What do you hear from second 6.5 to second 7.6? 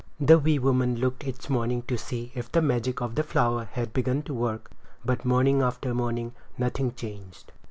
nothing changed.